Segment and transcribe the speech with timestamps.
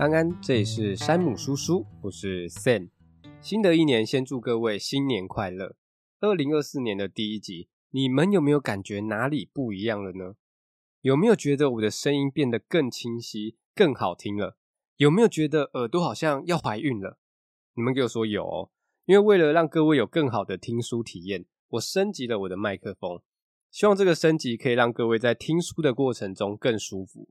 [0.00, 2.88] 安安，这里是山姆叔叔，我是 Sam。
[3.42, 5.76] 新的一年，先祝各位新年快乐。
[6.20, 10.36] 二零二四年的第一集，你们有没有感觉哪里不一样了呢？
[11.02, 14.56] 有没有觉得我的声音变得更清晰、更好听了？
[14.96, 17.18] 有没有觉得耳朵好像要怀孕了？
[17.74, 18.70] 你们给我说有哦，
[19.04, 23.20] 因为为了让各位有更好的听书体验，我升级了我的麦克风，
[23.70, 27.28] 希望这个升级可以让各位在听书的过程中更舒服。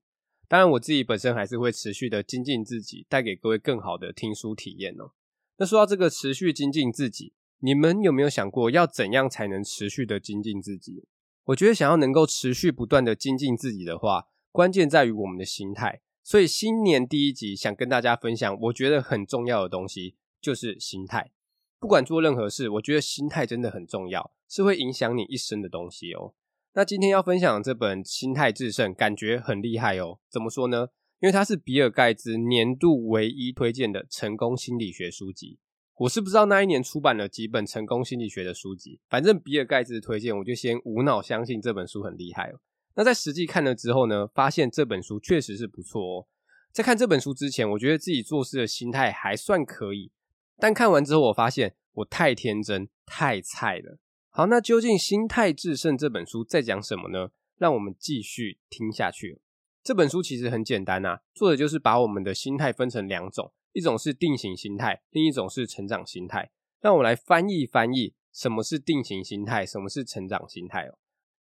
[0.50, 5.12] 当然，我自己本身还是会持续的精进自己，带给各位更好的听书体验哦。
[5.58, 11.06] 那说到这个持续精进自己，你们有没有想过要怎样才能持续的精进自己？
[11.46, 16.02] 我觉得想要能够持续不断的精进自己的话，关键在于我们的心态。
[16.24, 21.32] 所以新年第一集想跟大家分享，我觉得很重要的东西就是心态。
[21.80, 26.34] 不管做任何事，我觉得心态真的很重要，是会影响你一生的东西哦。
[26.80, 30.18] 那今天要分享的这本《心态致胜》，感觉很厉害哦。
[30.30, 30.88] 怎么说呢？
[31.20, 35.60] 因为它是比尔盖茨年度唯一推荐的成功心理学书籍。
[35.98, 42.62] 我是不知道那一年出版了几本成功心理学的书籍，反正比尔盖茨推荐，我就先无脑相信这本书很厉害哦。
[42.96, 46.28] 那在实际看了之后呢，发现这本书确实是不错哦。
[46.72, 50.14] 在看这本书之前，我觉得自己做事的心态还算可以，
[50.58, 53.98] 但看完之后，我发现我太天真、太菜了。
[54.32, 57.32] 好，那究竟《心态致胜》这本书在讲什么呢？
[57.58, 59.42] 让我们继续听下去。
[59.84, 66.52] 这本书其实很简单啊，作者就是把我们的心态分成两种，一种是定型心态，另一种是成长心态。
[66.80, 70.98] 让我来翻译翻译，什么是定型心态，什么是成长心态哦。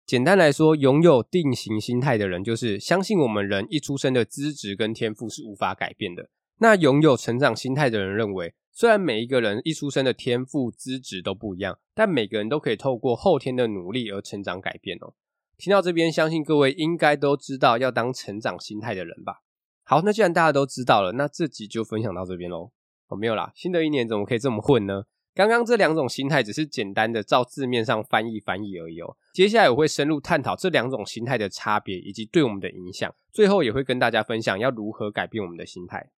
[0.06, 6.30] 简单来说，拥有定型心态的人，就是相信我们人一出生的资质跟天赋是无法改变的。
[6.58, 15.12] 那拥有成长心态的人认为，虽然每一个人一出生的天赋资质都不一样，但每个人都可以透过后天的努力而成长改变哦。
[15.58, 19.42] 听到这边，相信各位应该都知道要当成长心态的人吧？
[19.84, 22.72] 好，那既然大家都知道了，那这集就分享到这边喽。
[23.08, 25.02] 哦，没有啦，新的一年怎么可以这么混呢？
[25.34, 29.14] 刚刚这两种心态只是简单的照字面上翻译翻译而已哦。
[29.34, 36.10] 接下来我会深入探讨这两种心态的差别以及对我们的影响，最后也会跟大家分享要如何改变我们的心态。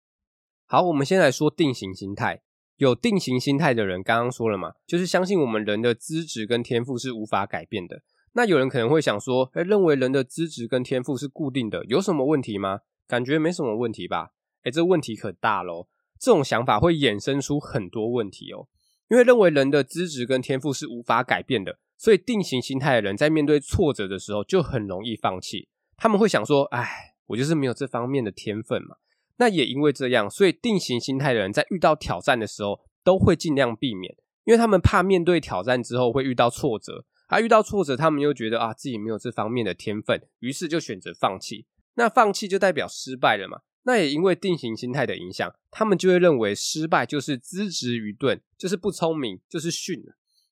[0.66, 2.42] 好，我们先来说定型心态。
[2.80, 8.00] 有定型心态的人，刚刚说了嘛，就是相信我们人的资质跟天赋是无法改变的。
[8.32, 12.80] 那有人可能会想说，诶，认为人的资质跟天赋是固定的，有什么问题吗？
[13.06, 14.30] 感觉没什么问题吧？
[14.64, 15.88] 诶，这问题可大喽。
[16.18, 18.66] 这种想法会衍生出很多问题哦。
[19.10, 25.68] 因为认为人的资质跟天赋是无法改变的，所以定型心态的人在面对挫折的时候就很容易放弃。
[25.98, 28.96] 他们会想说，哎，我就是没有这方面的天分嘛。
[29.40, 34.14] 那也因为这样，所以定型心态的人在遇到挑战的时候，都会尽量避免，
[34.44, 41.64] 因为他们怕面对挑战之后会遇到挫折，而遇到挫折，他们又觉得啊自己没有这方面的天分，于是就选择放弃。
[41.94, 43.60] 那放弃就代表失败了嘛？
[43.84, 50.04] 那也因为定型心态的影响，他们就会认为失败就是资质愚钝，就是不聪明，就是逊。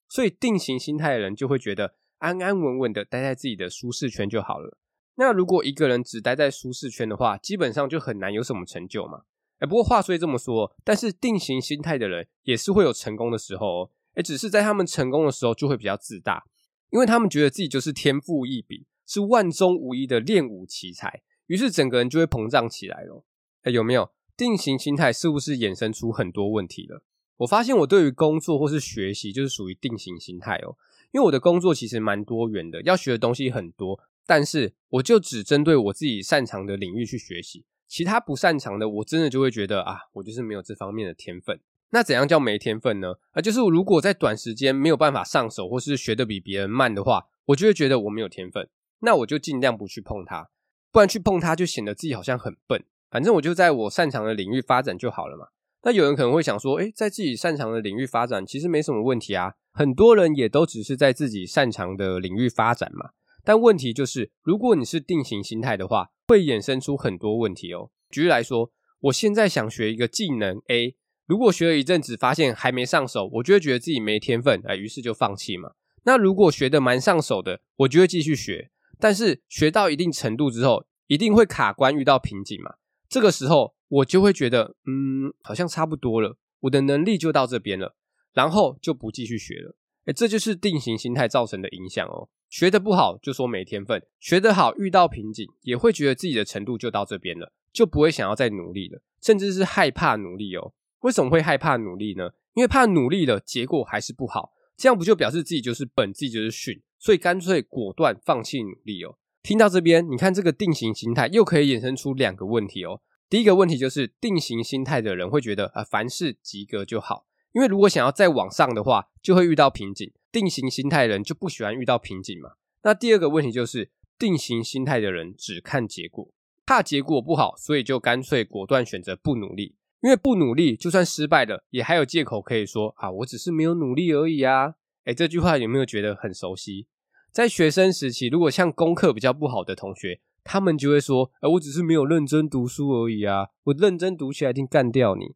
[0.08, 4.78] 所以定型心态的人就会觉得安安稳稳的待在自己的舒适圈就好了。
[5.20, 9.22] 那如果一个人只待在舒适圈的话，基本上就很难有什么成就嘛。
[9.58, 13.90] 哎，不过话虽这么说，但是定型心态的人也是会有成功的时候哦。
[14.14, 16.44] 哎，只是在他们成功的时候就会比较自大，
[16.90, 23.24] 因为他们觉得自己就是天赋异禀，是万中无一的练武奇才，于是整个人就会膨胀起来了。
[23.62, 24.12] 哎，有没有？
[24.36, 27.02] 定型心态是不是衍生出很多问题了？
[27.38, 30.78] 我发现我对于工作或是学习就是属于定型心态哦，
[31.10, 33.98] 因为我的工作其实蛮多元的，要学的东西很多。
[34.28, 41.58] 但是我就只针对我自己擅长的领域去学习，其他不擅长的，我真的就会觉得啊，我就是没有这方面的天分。
[41.92, 43.14] 那怎样叫没天分呢？
[43.30, 48.68] 啊，就是如果在短时间没有办法上手，或是学得比别人慢的话，我就会觉得我没有天分。
[49.00, 50.50] 那我就尽量不去碰它，
[50.92, 52.84] 不然去碰它就显得自己好像很笨。
[53.10, 55.46] 反正我就在我擅长的领域发展就好了嘛。
[55.84, 63.12] 那有人可能会想说，诶，在自己擅长的领域发展其实没什么问题啊，很多人也都只是在自己擅长的领域发展嘛。
[63.48, 67.90] 但问题就是，如果你是定型心态的话，会衍生出很多问题哦。
[68.10, 75.70] 举例来说，我现在想学一个技能 A，如果学了一阵子，发现还没上手，我就会觉得自己没天分，哎，于是就放弃嘛。
[76.02, 82.74] 那如果学得蛮上手的，我就会继续学，但是学到一定程度之后，一定会卡关，遇到瓶颈嘛。
[83.08, 87.96] 这个时候，我就会觉得，嗯，好像差不多了，我的能力就到这边了，
[88.34, 89.74] 然后就不继续学了。
[90.04, 92.28] 哎，这就是定型心态造成的影响哦。
[92.48, 100.72] 学得不好就说没天分，学得好遇到瓶颈也会觉得自己的程度就到这边了，就不会想要再努力了，甚至是害怕努力哦。
[101.00, 102.30] 为什么会害怕努力呢？
[102.54, 109.16] 因为怕努力了结果还是不好，这样不就表示自己就是笨，自己就是逊，所以干脆果断放弃努力哦。
[109.42, 113.00] 听到这边，你看这个定型心态又可以衍生出两个问题哦。
[113.28, 120.10] 第一个问题就是定型心态的人会觉得啊，凡事及格就好，因为如果想要再往上的话，就会遇到瓶颈。
[120.30, 122.52] 定型心态的人就不喜欢遇到瓶颈嘛。
[122.82, 126.28] 那第二个问题就是定型心态的人只看结果，
[126.64, 129.74] 怕结果不好，所以就干脆果断选择不努力。
[130.00, 134.74] 因为不努力，就算失败了，也还有借口可以说啊，我只是没有努力而已啊。
[135.06, 136.86] 诶，这句话有没有觉得很熟悉？
[137.32, 145.34] 在学生时期，如果像功课比较不好的同学，他们就会说，诶，我只是没有认真读书而已啊，我认真读起来一定干掉你。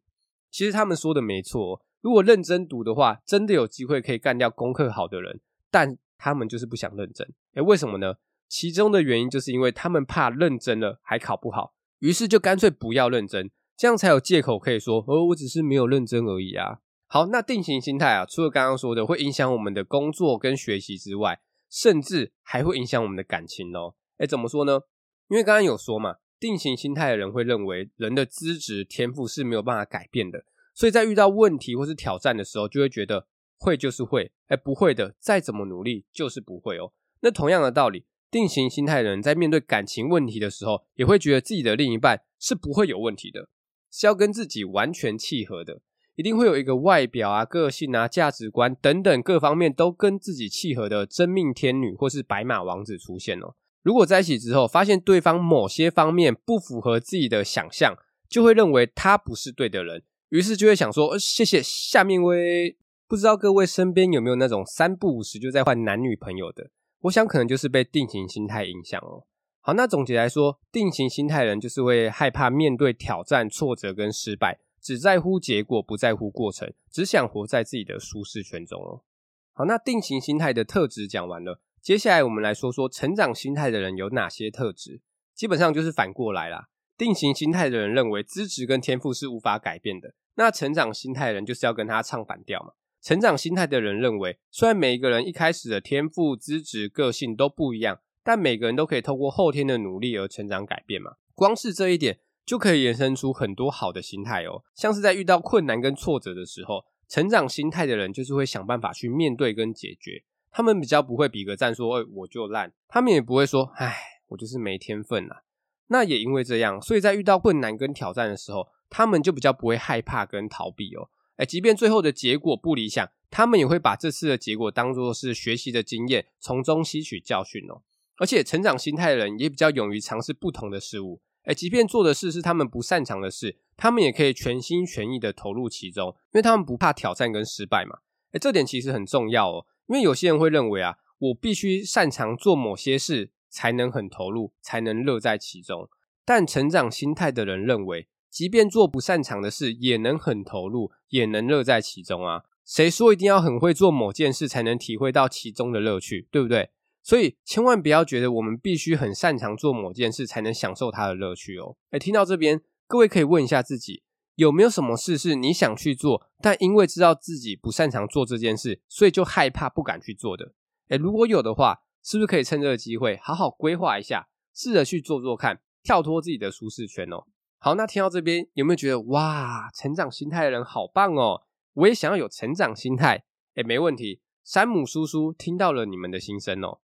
[0.49, 5.39] 其实他们说的没错，如果认真读的话，真的有机会可以干掉功课好的人，
[5.71, 7.25] 但他们就是不想认真。
[7.53, 8.15] 诶，为什么呢？
[8.49, 13.49] 其中的原因就是因为他们怕认真了还考不好，于是就干脆不要认真。
[13.77, 16.79] 这样才有借口可以说，哦，我只是没有认真而已啊。
[17.07, 21.39] 好，那定型心态啊，除了刚刚说的会影响我们的工作跟学习之外，
[21.69, 23.95] 甚至还会影响我们的感情哦。
[24.17, 24.81] 诶，怎么说呢？
[25.29, 33.27] 因为刚刚有说嘛，定型心态的人会认为人的资质天赋是没有办法改变的，所以在遇到问题或是挑战的时候，就会觉得
[33.57, 36.91] 会就是会，诶，不会的，再怎么努力就是不会哦。
[37.21, 38.05] 那同样的道理。
[38.31, 43.47] 定型心态的人在面对感情问题的时候，也会觉得自己的另一半是不会有问题的，
[43.91, 45.81] 是要跟自己完全契合的，
[46.15, 53.53] 一定会有一个外表啊、个性啊、价值观等等各方面都跟自己契合的真命天女或是白马王子出现哦。
[53.83, 57.95] 如果在一起之后发现对方某些方面不符合自己的想象，
[58.27, 60.01] 就会认为他不是对的人，
[60.33, 62.75] 于是就会想说：“呃，谢谢，下面位。”
[63.07, 66.71] 不知道各位身边有没有那种三不五时就在换男女朋友的？
[67.01, 69.27] 我想可能就是被定型心态影响哦。
[69.59, 79.03] 好，那总结来说，定型心态人就是会害怕面对挑战、挫折跟失败，只在乎结果，不在乎过程，只想活在自己的舒适圈中哦。
[79.51, 84.99] 好，那定型心态的特质讲完了，接下来我们来说说成长心态的人有哪些特质。
[85.35, 86.69] 基本上就是反过来啦。
[86.95, 92.73] 定型心态的人认为资质跟天赋是无法改变的，那成长心态的人就是要跟他唱反调嘛。
[93.01, 101.15] 成长心态的人认为，虽然每一个人一开始的天赋、资质、个性都不一样，但每个人都可以透过后天的努力而成长改变嘛。
[101.35, 104.63] 光是这一点，就可以延伸出很多好的心态哦。
[104.73, 110.23] 像是在遇到困难跟挫折的时候，成长心态的人就是会想办法去面对跟解决。
[110.49, 112.71] 他们比较不会比个赞说，哎，我就烂。
[112.87, 113.95] 他们也不会说，哎，
[114.27, 115.41] 我就是没天分啊。
[115.87, 121.09] 那也因为这样，所以在遇到困难跟挑战的时候，他们就比较不会害怕跟逃避哦。
[121.37, 127.81] 诶，即便最后的结果不理想，他们也会把这次的结果当作是学习的经验，从中吸取教训哦。
[128.17, 131.19] 而且成长心态的人也比较勇于尝试不同的事物。
[131.45, 137.97] 诶，即便做的事是他们不擅长的事，他们也可以全心全意的投入其中，因为他们不怕挑战跟失败嘛。
[138.33, 145.89] 诶，这点其实很重要哦，因为有些人会认为啊，我必须擅长做某些事才能很投入，才能乐在其中。
[146.23, 152.45] 但成长心态的人认为，即便做不擅长的事，也能很投入，也能乐在其中啊！
[152.65, 156.71] 谁说一定要很会做某件事才能体会到其中的乐趣，对不对？
[157.03, 161.77] 所以千万不要觉得我们必须很擅长做某件事才能享受它的乐趣哦。
[161.91, 164.01] 诶，听到这边，各位可以问一下自己，
[164.33, 170.53] 有没有什么事是你想去做，但因为知道自己不擅长做这件事，所以就害怕不敢去做的？
[170.87, 177.25] 诶，如果有的话，是不是可以趁这个机会好好规划一下，试着去做做看，跳脱自己的舒适圈哦？
[177.65, 181.43] 好，那听到这边有没有觉得哇，成长心态的人好棒哦？
[181.75, 183.23] 我也想要有成长心态。
[183.55, 186.81] 诶，没问题，山姆叔叔听到了你们的心声哦。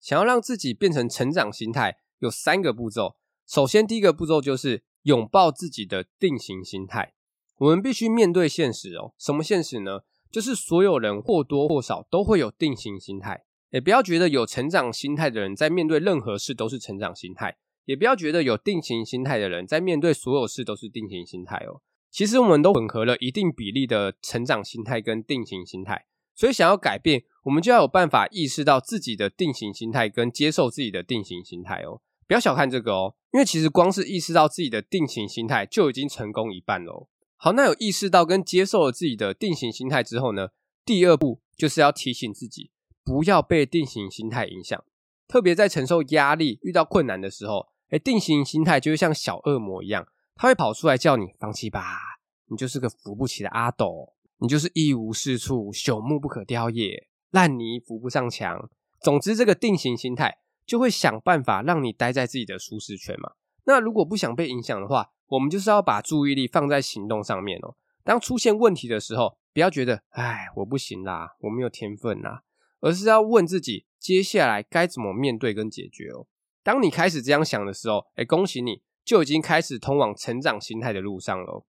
[0.00, 3.14] 想要让自己变成成长心态，有三个步骤。
[3.46, 7.14] 首先，第一个步骤就是拥抱自己的定型心态。
[7.58, 9.14] 我们必须面对现实哦。
[9.16, 10.00] 什么现实呢？
[10.32, 13.44] 就是所有人或多或少都会有定型心态。
[13.70, 17.58] 诶，不要觉得有成长心态的人在面对任何事都是成长心态。
[17.88, 21.80] 也不要觉得有定型心态的人在面对所有事都是定型心态哦。
[22.10, 26.04] 其实我们都混合了一定比例的成长心态跟定型心态，
[26.34, 32.02] 所以想要改变，我们就要有办法意识到自己的定型心态跟接受自己的定型心态哦。
[32.26, 37.08] 不要小看这个哦，因为其实光是意识到自己的定型心态就已经成功一半喽。
[37.36, 40.48] 好，那有意识到跟接受了自己的定型心态之后呢，
[40.84, 42.70] 第二步就是要提醒自己
[43.02, 44.84] 不要被定型心态影响，
[45.26, 47.68] 特别在承受压力、遇到困难的时候。
[47.90, 51.82] 诶，定型心态就会像小恶魔一样，他会跑出来叫你放弃吧，
[52.46, 58.68] 你就是个扶不起的阿斗，你就是一无是处、朽木不可雕也、烂泥扶不上墙。
[59.00, 63.32] 总之，这个定型心态就会想办法让你待在自己的舒适圈嘛。
[63.64, 67.76] 那如果不想被影响的话，我们就是要把注意力放在行动上面哦。
[68.04, 72.42] 当出现问题的时候，不要觉得哎，我不行啦，我没有天分啦，
[72.80, 76.26] 而是要问自己接下来该怎么面对跟解决哦。
[76.62, 81.64] 当你开始这样想的时候，诶，恭喜你，就已经开始通往成长心态的路上了。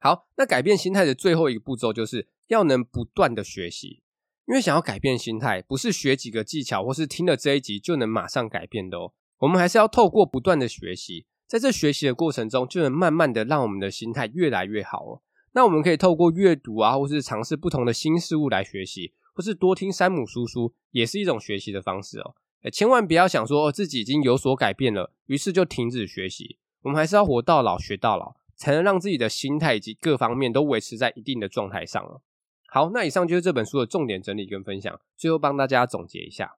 [0.00, 4.02] 好，那改变心态的最后一个步骤，就是要能不断的学习。
[4.46, 9.12] 因为想要改变心态，不是学几个技巧，或是听了这一集就能马上改变的哦。
[9.38, 15.22] 我们还是要透过不断的学习，在这学习的过程中，就能慢慢的让我们的心态越来越好哦。
[15.52, 22.34] 那我们可以透过阅读啊，或是尝试不同的新事物来学习，或是多听山姆叔叔，也是一种学习的方式哦。
[22.70, 26.58] 千万不要想说自己已经有所改变了，于是就停止学习。
[26.82, 32.20] 我们还是要活到老学到老，才能让自己的心态以及各方面都维持在一定的状态上哦。
[32.68, 35.00] 好，那以上就是这本书的重点整理跟分享。
[35.16, 36.56] 最后帮大家总结一下。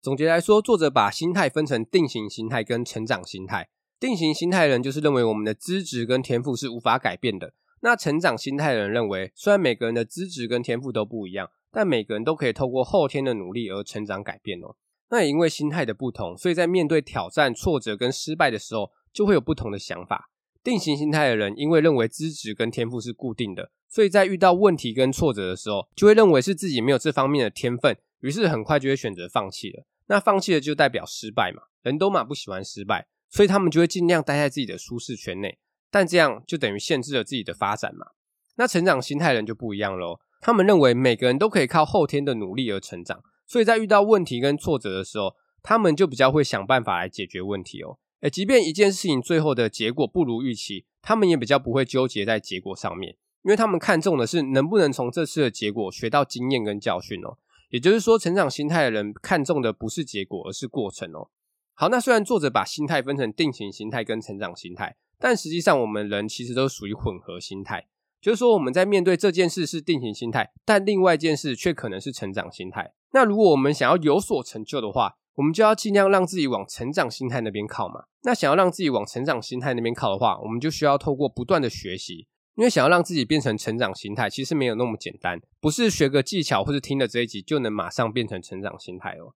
[0.00, 3.68] 总结来说，作者把心态分成定型心态跟成长心态。
[3.98, 7.52] 定型心态的人就是认为我们的资质跟天赋是无法改变的。
[7.80, 14.76] 那成长心态的人认为，虽然每个人的资质跟天赋都不一样，但每个人都可以透过后天的努力而成长改变哦。
[15.10, 20.30] 那也因为心态的不同，所以在面对挑战、挫折跟失败的时候，就会有不同的想法。
[20.62, 23.70] 定型心态的人，因为认为资质跟天赋是固定的。
[23.88, 29.86] 所以在遇到问题跟挫折的时候，就会认为是自己没有这方面的天分，于是很快就会选择放弃了。
[30.08, 35.58] 那放弃了就代表失败嘛，人都嘛不喜欢失败，所以他们就会尽量待在自己的舒适圈内。
[35.90, 38.08] 但这样就等于限制了自己的发展嘛。
[38.56, 47.98] 那成长心态人就不一样喽，他们认为每个人都可以靠后天的努力而成长，所以在遇到问题跟挫折的时候，他们就比较会想办法来解决问题哦。
[48.20, 53.16] 诶，即便一件事情最后的结果不如预期，他们也比较不会纠结在结果上面。
[53.42, 57.38] 因为他们看重的是能不能从这次的结果学到经验跟教训哦，
[57.70, 61.30] 也就是说，成长心态的人看重的不是结果，而是过程哦。
[61.72, 67.86] 好，那虽然作者把心态分成定型心态跟成长心态，但实际上我们人其实都属于混合心态，
[68.20, 72.92] 就是说我们在面对这件事是定型心态，但另外一件事却可能是成长心态。
[73.12, 78.04] 那如果我们想要有所成就的话，我们就要尽量让自己往成长心态那边靠嘛。
[78.22, 82.26] 那想要让自己往成长心态那边靠的话，我们就需要透过不断的学习。
[82.56, 89.32] 因为想要让自己变成成长心态，其实没有那么简单，不是学个技巧或是听了这一集就能马上变成成长心态哦。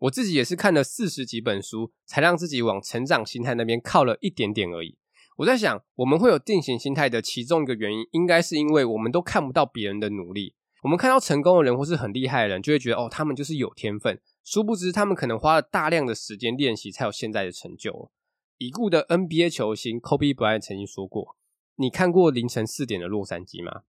[0.00, 4.98] 我自己也是看了四十几本书，才让自己往成长心态那边靠了一点点而已。
[5.36, 10.54] 我在想，我们会有定型心态的其中一个原因，应该是因为我们都看不到别人的努力。
[10.82, 14.18] 我们看到成功的人或是很厉害的人，就会觉得哦，他们就是有天分。
[14.44, 18.10] 殊不知，他们可能花了大量的时间练习，才有现在的成就。
[18.58, 21.36] 已故的 NBA 球星 Kobe Bryant 曾经说过。
[21.74, 23.82] 你看过凌晨四点的洛杉矶吗？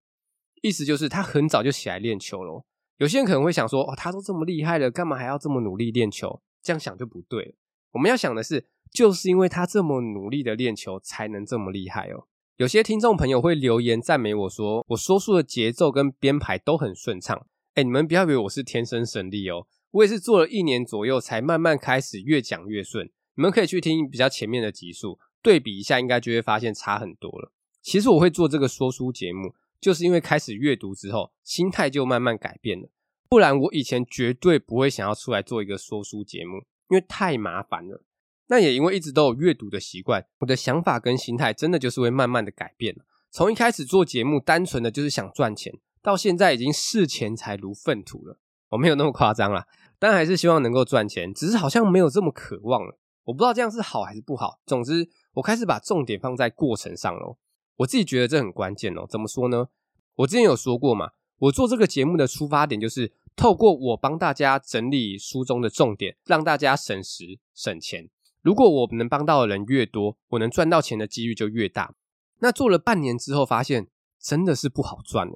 [0.61, 2.65] 意思就是他很早就起来练球了。
[2.97, 6.41] 有些人可能会想说，哦，他都这么厉害了，干嘛还要这么努力练球？
[6.61, 7.55] 这样想就不对。
[7.91, 12.25] 我们要想的是，就是因为他这么努力的练球，才能这么厉害哦。
[12.55, 17.45] 有些听众朋友会留言赞美我说，我说书的节奏跟编排都很顺畅。
[17.75, 23.07] 哎，你们不要以为我是天生神力哦，我也是做了一年左右，才慢慢开始越讲越顺。
[23.35, 27.51] 你们可以去听比较前面的集数，对比一下，应该就会发现差很多了。
[27.83, 32.89] 其实我会做这个说书节目，就是因为开始阅读之后，心态就慢慢改变了。
[33.29, 38.01] 不然我以前绝对不会想要出来做一个说书节目，因为太麻烦了。
[38.47, 43.03] 那也因为一直都有阅读的习惯，我的想法跟心态真的就是会慢慢的改变了。
[43.29, 48.39] 从一开始做节目，单纯的就是想赚钱，到现在已经视钱财如粪土了。
[48.69, 49.67] 我没有那么夸张啦，
[49.99, 52.97] 但还是希望能够赚钱，只是好像没有这么渴望了。
[53.25, 54.59] 我不知道这样是好还是不好。
[54.65, 57.37] 总之，我开始把重点放在过程上了。
[57.75, 59.67] 我自己觉得这很关键哦，怎么说呢？
[60.15, 68.09] 我之前有说过嘛，我做这个节目的出发点就是透过我帮大家整理书中的重点，让大家省时省钱。
[68.41, 71.95] 如果我能帮到的人越多，我能赚到钱的几率就越大。
[72.39, 73.87] 那做了半年之后，发现
[74.19, 75.29] 真的是不好赚。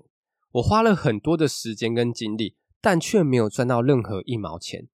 [0.53, 4.87] 我花了很多的时间跟精力，但却没有赚到任何一毛钱。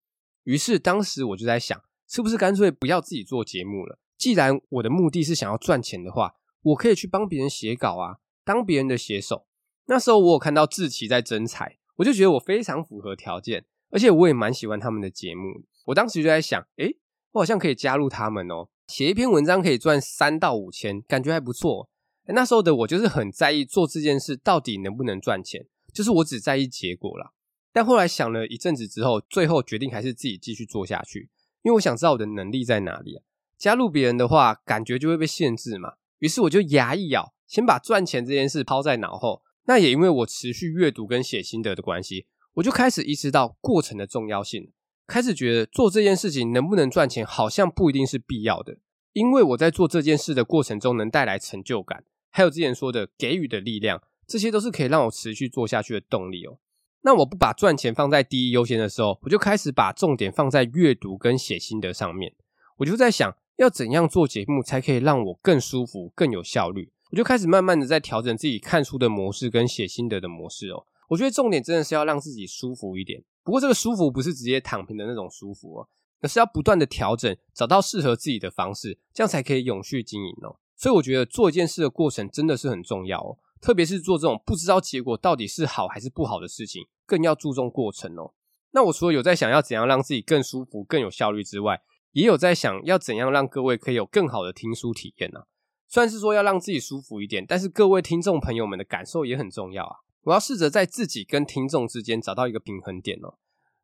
[0.44, 4.00] 于是当时我就在想，是不是干脆不要自己做节目了？
[4.18, 6.36] 既然我的目的是想要赚钱的话。
[6.64, 9.46] 我可以去帮别人写稿啊，当别人的写手。
[9.86, 15.64] 那时候我有看到志奇在征才，我就觉得我非常符合条件，而且我也蛮喜欢他们的节目。
[15.86, 16.98] 我当时就在想，诶，
[17.38, 21.89] 我好像可以加入他们哦，写一篇文章可以赚三到五千，感觉还不错。
[22.25, 27.32] 那时候的我就是很在意做这件事到底能不能赚钱，就是我只在意结果啦。
[27.72, 31.29] 但后来想了一阵子之后，最后决定还是自己继续做下去，
[31.62, 33.22] 因为我想知道我的能力在哪里。
[33.58, 35.94] 加入别人的话，感觉就会被限制嘛。
[36.20, 39.44] 于是我就牙一咬，先把赚钱这件事抛在脑后。
[39.65, 42.25] 那也因为我持续阅读跟写心得的关系，
[42.56, 44.72] 我就开始意识到过程的重要性，
[45.08, 48.78] 开始觉得做这件事情能不能赚钱，好像不一定是必要的。
[49.14, 56.60] 因为我在做这件事的过程中能带来成就感，还有之前说的给予的力量，这些都是可以让我持续做下去的动力哦。
[57.02, 62.34] 那我不把赚钱放在第一优先的时候，我就开始把重点放在阅读跟写心得上面。
[62.78, 66.92] 我就在想，要怎样做节目才可以让我更舒服、更有效率？
[67.12, 70.86] 我就开始慢慢的在调整自己看书的模式跟写心得的模式哦。
[71.08, 73.24] 我觉得重点真的是要让自己舒服一点。
[73.48, 75.88] 不过这个舒服不是直接躺平的那种舒服哦，
[76.20, 80.60] 而是要不断的调整，找到适合自己的方式，这样才可以永续经营哦。
[80.75, 88.34] 所以我觉得做一件事的过程真的是很重要哦，特别是做这种不知道结果到底是好还是不好的事情，更要注重过程哦。
[88.72, 95.44] 那我除了有在想要怎样让自己更舒服、更有效率之外，也有在想要怎样让各位可以有更好的听书体验呢？
[95.88, 99.96] 虽然是说要让自己舒服一点，但是各位听众朋友们的感受也很重要啊。
[100.27, 103.36] 我要试着在自己跟听众之间找到一个平衡点哦。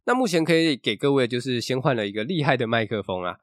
[0.06, 3.40] 那目前可以给各位就是先换了一个厉害的麦克风啊，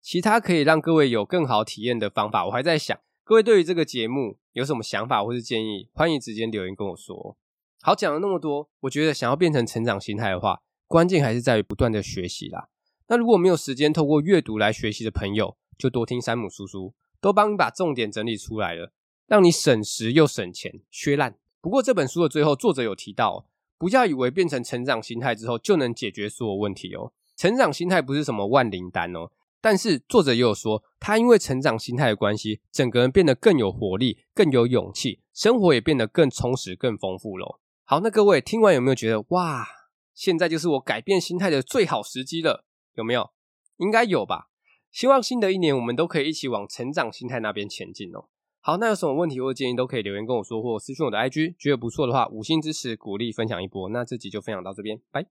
[0.00, 2.96] 其他可以让各位有更好体验的方法，我还在想。
[3.24, 7.36] 各位对于这个节目有什么想法或是建议，欢迎直接留言跟我说。
[7.82, 12.68] 好，讲了那么多，我觉得想要变成成长心态的话，关键还是在于不断的学习啦。
[13.08, 18.92] 那如果没有时间透过阅读来学习的朋友，就多听山姆叔叔，都帮你把重点整理出来了，
[19.26, 21.34] 让你省时又省钱，削烂。
[21.64, 23.46] 不过这本书的最后，作者有提到，
[23.78, 27.14] 不要以为变成成长心态之后就能解决所有问题哦。
[27.36, 29.30] 成长心态不是什么万灵丹哦，
[29.62, 37.58] 但是作者也有说，他因为成长心态的关系，整个人变得更有活力、更有勇气，生活也变得更充实、更丰富喽。
[37.84, 39.66] 好，那各位听完有没有觉得哇，
[40.12, 42.66] 现在就是我改变心态的最好时机了？
[42.92, 43.30] 有没有？
[43.78, 44.50] 应该有吧。
[44.92, 48.26] 希望新的一年我们都可以一起往成长心态那边前进哦。
[48.66, 51.54] 好，那有什么问题或建议都可以留言跟我说，或私讯我的 IG。
[51.58, 53.90] 觉得不错的话，五星支持鼓励分享一波。
[53.90, 55.22] 那这集就分享到这边，拜。